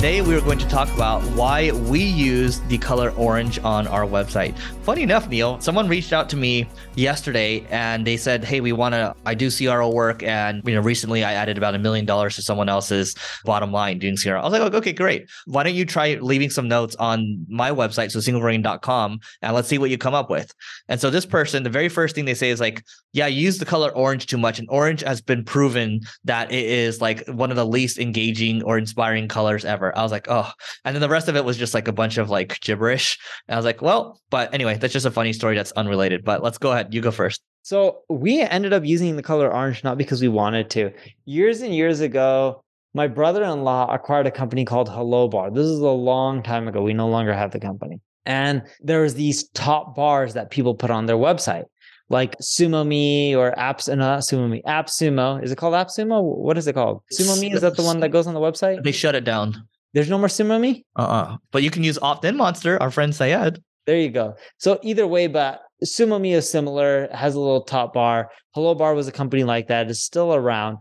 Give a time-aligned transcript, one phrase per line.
[0.00, 4.06] Today, we are going to talk about why we use the color orange on our
[4.06, 4.58] website.
[4.82, 8.94] Funny enough, Neil, someone reached out to me yesterday and they said, Hey, we want
[8.94, 10.22] to, I do CRO work.
[10.22, 13.98] And, you know, recently I added about a million dollars to someone else's bottom line
[13.98, 14.40] doing CRO.
[14.40, 15.28] I was like, okay, great.
[15.44, 19.76] Why don't you try leaving some notes on my website, so singlegrain.com, and let's see
[19.76, 20.50] what you come up with.
[20.88, 22.82] And so this person, the very first thing they say is like,
[23.12, 24.58] Yeah, you use the color orange too much.
[24.58, 28.78] And orange has been proven that it is like one of the least engaging or
[28.78, 29.89] inspiring colors ever.
[29.96, 30.50] I was like, oh,
[30.84, 33.18] and then the rest of it was just like a bunch of like gibberish.
[33.48, 36.24] And I was like, well, but anyway, that's just a funny story that's unrelated.
[36.24, 36.92] But let's go ahead.
[36.94, 37.42] You go first.
[37.62, 40.92] So we ended up using the color orange not because we wanted to.
[41.24, 45.50] Years and years ago, my brother-in-law acquired a company called Hello Bar.
[45.50, 46.82] This is a long time ago.
[46.82, 48.00] We no longer have the company.
[48.26, 51.64] And there was these top bars that people put on their website
[52.10, 55.42] like Sumo Me or Apps and uh, Sumo Me, AppSumo.
[55.42, 56.22] Is it called AppSumo?
[56.22, 57.02] What is it called?
[57.12, 58.82] Sumo Me is that the one that goes on the website?
[58.82, 59.66] They shut it down.
[59.92, 60.84] There's no more Sumo Me?
[60.96, 61.38] Uh-uh.
[61.50, 63.62] But you can use OptinMonster, our friend Syed.
[63.86, 64.36] There you go.
[64.58, 68.30] So either way, but Sumo Me is similar, has a little top bar.
[68.54, 70.78] Hello Bar was a company like that, is still around.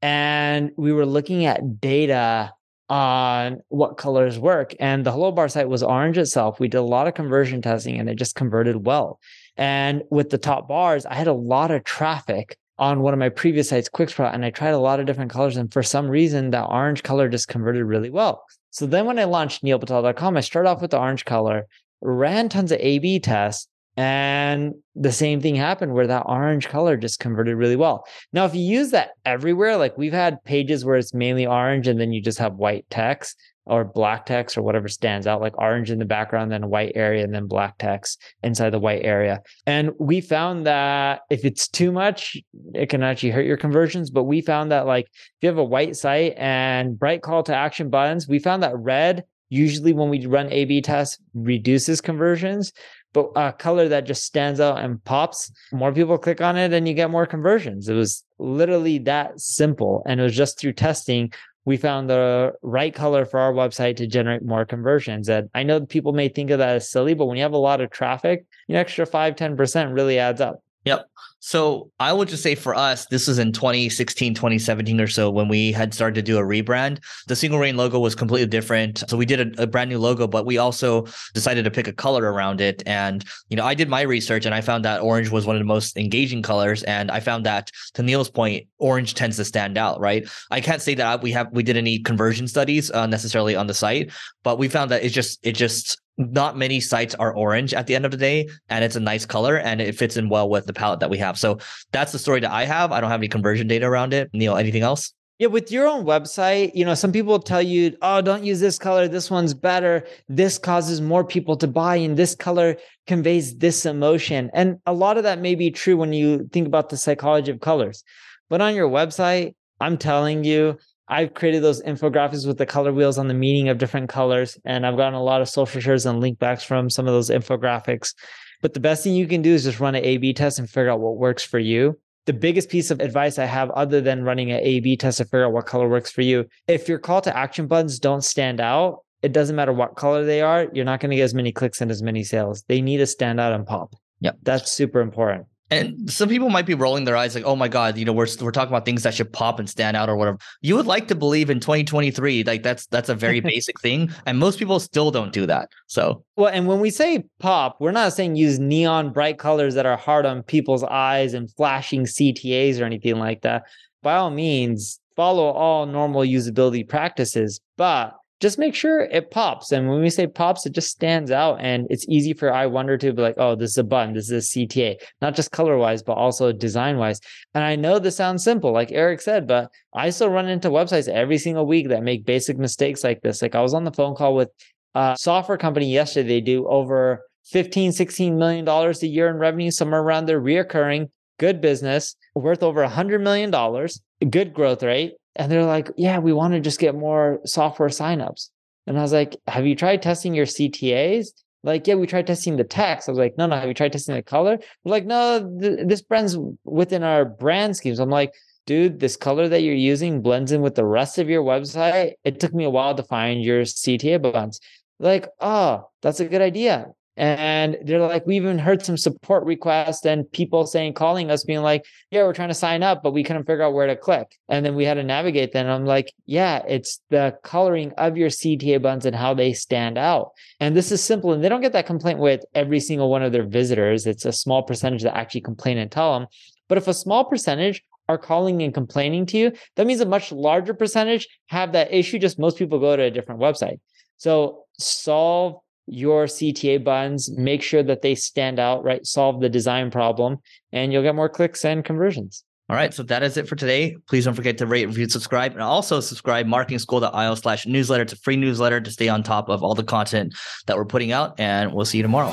[0.00, 2.52] And we were looking at data
[2.88, 4.74] on what colors work.
[4.78, 6.60] And the Hello Bar site was orange itself.
[6.60, 9.18] We did a lot of conversion testing and it just converted well.
[9.56, 13.28] And with the top bars, I had a lot of traffic on one of my
[13.28, 15.56] previous sites, QuickSprout, and I tried a lot of different colors.
[15.56, 18.44] And for some reason, that orange color just converted really well.
[18.70, 21.68] So then when I launched neilpatel.com, I started off with the orange color,
[22.00, 26.96] ran tons of A B tests, and the same thing happened where that orange color
[26.96, 28.04] just converted really well.
[28.32, 32.00] Now, if you use that everywhere, like we've had pages where it's mainly orange and
[32.00, 35.88] then you just have white text, or black text or whatever stands out, like orange
[35.92, 39.40] in the background, then a white area, and then black text inside the white area.
[39.66, 42.36] And we found that if it's too much,
[42.74, 44.10] it can actually hurt your conversions.
[44.10, 47.54] But we found that like if you have a white site and bright call to
[47.54, 52.72] action buttons, we found that red usually when we run A B tests reduces conversions.
[53.12, 56.88] But a color that just stands out and pops, more people click on it and
[56.88, 57.88] you get more conversions.
[57.88, 60.02] It was literally that simple.
[60.06, 61.32] And it was just through testing
[61.64, 65.28] we found the right color for our website to generate more conversions.
[65.28, 67.58] And I know people may think of that as silly, but when you have a
[67.58, 70.60] lot of traffic, an extra 5, 10% really adds up.
[70.84, 71.08] Yep.
[71.44, 75.48] So I would just say for us, this was in 2016, 2017 or so when
[75.48, 77.02] we had started to do a rebrand.
[77.26, 79.02] The Single Grain logo was completely different.
[79.08, 81.92] So we did a, a, brand new logo, but we also decided to pick a
[81.92, 82.84] color around it.
[82.86, 85.60] And, you know, I did my research and I found that orange was one of
[85.60, 86.84] the most engaging colors.
[86.84, 90.28] And I found that to Neil's point, orange tends to stand out, right?
[90.52, 93.74] I can't say that we have, we did any conversion studies uh, necessarily on the
[93.74, 94.12] site,
[94.44, 97.94] but we found that it just, it just not many sites are orange at the
[97.94, 100.66] end of the day and it's a nice color and it fits in well with
[100.66, 101.58] the palette that we have so
[101.90, 104.56] that's the story that i have i don't have any conversion data around it neil
[104.56, 105.12] anything else
[105.42, 108.78] yeah, with your own website, you know, some people tell you, oh, don't use this
[108.78, 109.08] color.
[109.08, 110.06] This one's better.
[110.28, 112.76] This causes more people to buy, and this color
[113.08, 114.52] conveys this emotion.
[114.54, 117.58] And a lot of that may be true when you think about the psychology of
[117.58, 118.04] colors.
[118.50, 123.18] But on your website, I'm telling you, I've created those infographics with the color wheels
[123.18, 124.58] on the meaning of different colors.
[124.64, 127.30] And I've gotten a lot of social shares and link backs from some of those
[127.30, 128.14] infographics.
[128.60, 130.70] But the best thing you can do is just run an A B test and
[130.70, 131.98] figure out what works for you.
[132.26, 135.24] The biggest piece of advice I have, other than running an A B test to
[135.24, 138.60] figure out what color works for you, if your call to action buttons don't stand
[138.60, 141.50] out, it doesn't matter what color they are, you're not going to get as many
[141.50, 142.62] clicks and as many sales.
[142.68, 143.94] They need to stand out and pop.
[144.20, 144.38] Yep.
[144.42, 145.46] That's super important.
[145.70, 148.26] And some people might be rolling their eyes like, oh my God, you know, we're,
[148.40, 150.36] we're talking about things that should pop and stand out or whatever.
[150.60, 154.10] You would like to believe in 2023, like that's that's a very basic thing.
[154.26, 155.70] And most people still don't do that.
[155.86, 159.86] So well, and when we say pop, we're not saying use neon bright colors that
[159.86, 163.62] are hard on people's eyes and flashing CTAs or anything like that.
[164.02, 169.70] By all means, follow all normal usability practices, but just make sure it pops.
[169.70, 172.98] And when we say pops, it just stands out and it's easy for I wonder
[172.98, 175.78] to be like, oh, this is a button, this is a CTA, not just color
[175.78, 177.20] wise, but also design wise.
[177.54, 181.08] And I know this sounds simple, like Eric said, but I still run into websites
[181.08, 183.42] every single week that make basic mistakes like this.
[183.42, 184.50] Like I was on the phone call with
[184.96, 187.22] a software company yesterday, they do over
[187.52, 192.64] 15, 16 million dollars a year in revenue, somewhere around there, reoccurring, good business, worth
[192.64, 196.60] over a hundred million dollars, good growth rate and they're like, yeah, we want to
[196.60, 198.50] just get more software signups.
[198.86, 201.28] And I was like, have you tried testing your CTAs?
[201.64, 203.08] Like, yeah, we tried testing the text.
[203.08, 204.58] I was like, no, no, have you tried testing the color?
[204.84, 208.00] We're like, no, th- this brand's within our brand schemes.
[208.00, 208.34] I'm like,
[208.66, 212.14] dude, this color that you're using blends in with the rest of your website.
[212.24, 214.60] It took me a while to find your CTA buttons.
[214.98, 216.88] Like, oh, that's a good idea.
[217.16, 221.60] And they're like, we even heard some support requests and people saying, calling us, being
[221.60, 224.38] like, yeah, we're trying to sign up, but we couldn't figure out where to click.
[224.48, 225.68] And then we had to navigate then.
[225.68, 230.30] I'm like, yeah, it's the coloring of your CTA buttons and how they stand out.
[230.58, 231.32] And this is simple.
[231.32, 234.06] And they don't get that complaint with every single one of their visitors.
[234.06, 236.28] It's a small percentage that actually complain and tell them.
[236.68, 240.32] But if a small percentage are calling and complaining to you, that means a much
[240.32, 242.18] larger percentage have that issue.
[242.18, 243.80] Just most people go to a different website.
[244.16, 249.04] So solve your CTA buttons, make sure that they stand out, right?
[249.06, 250.38] Solve the design problem,
[250.72, 252.44] and you'll get more clicks and conversions.
[252.68, 253.96] All right, so that is it for today.
[254.08, 258.04] Please don't forget to rate, review, subscribe, and also subscribe marketingschool.io slash newsletter.
[258.04, 260.34] It's a free newsletter to stay on top of all the content
[260.66, 262.32] that we're putting out, and we'll see you tomorrow.